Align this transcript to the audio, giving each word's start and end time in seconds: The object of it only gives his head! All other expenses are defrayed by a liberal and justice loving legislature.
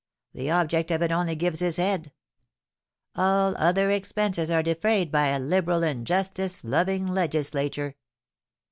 The 0.33 0.49
object 0.49 0.89
of 0.89 1.03
it 1.03 1.11
only 1.11 1.35
gives 1.35 1.59
his 1.59 1.77
head! 1.77 2.11
All 3.13 3.55
other 3.57 3.91
expenses 3.91 4.49
are 4.49 4.63
defrayed 4.63 5.11
by 5.11 5.27
a 5.27 5.37
liberal 5.37 5.83
and 5.83 6.07
justice 6.07 6.63
loving 6.63 7.05
legislature. 7.05 7.95